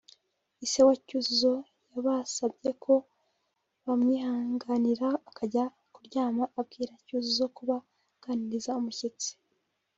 ise 0.65 0.79
wa 0.87 0.93
Cyuzuzo 1.05 1.53
yabasabye 1.93 2.69
ko 2.83 2.93
bamwihanganira 3.85 5.07
akajya 5.29 5.63
kuryama 5.93 6.43
abwira 6.59 6.93
Cyuzuzo 7.05 7.45
kuba 7.57 7.75
aganiriza 8.17 8.71
umushyitsi 8.81 9.31